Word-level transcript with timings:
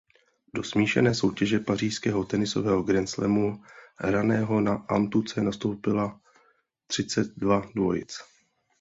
Do 0.55 0.63
smíšené 0.63 1.13
soutěže 1.15 1.59
pařížského 1.59 2.23
tenisového 2.23 2.83
grandslamu 2.83 3.63
hraného 3.95 4.61
na 4.61 4.75
antuce 4.89 5.41
nastoupilo 5.43 6.19
třicet 6.87 7.27
dva 7.37 7.59
dvojic. 7.75 8.13